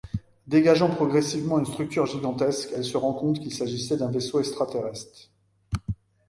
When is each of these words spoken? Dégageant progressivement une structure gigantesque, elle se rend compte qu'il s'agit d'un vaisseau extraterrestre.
Dégageant 0.47 0.89
progressivement 0.89 1.59
une 1.59 1.67
structure 1.67 2.07
gigantesque, 2.07 2.71
elle 2.75 2.83
se 2.83 2.97
rend 2.97 3.13
compte 3.13 3.39
qu'il 3.39 3.53
s'agit 3.53 3.87
d'un 3.95 4.09
vaisseau 4.09 4.39
extraterrestre. 4.39 5.29